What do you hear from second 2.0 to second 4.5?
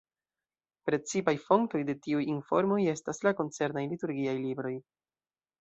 tiuj informoj estas la koncernaj liturgiaj